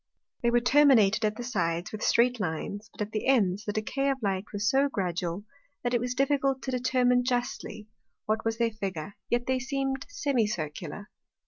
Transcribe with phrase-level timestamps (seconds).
[0.41, 4.09] They were terminated at the sides with streight Lines, but at the ends, the decay
[4.09, 5.43] of Light was so gradual,
[5.83, 7.87] that it was difficult to determine justly,
[8.25, 11.11] what was their Figure; yet they seem'd Semicircular.